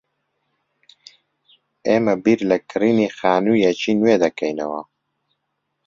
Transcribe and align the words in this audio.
ئێمە 1.87 2.15
بیر 2.23 2.39
لە 2.49 2.57
کڕینی 2.69 3.13
خانوویەکی 3.17 3.97
نوێ 4.01 4.15
دەکەینەوە. 4.23 4.81